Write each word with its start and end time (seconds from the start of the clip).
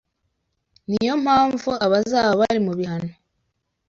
niyo 0.89 1.13
mpamvu 1.23 1.71
abazaba 1.85 2.29
bari 2.41 2.59
mu 2.65 2.73
bihano 2.79 3.13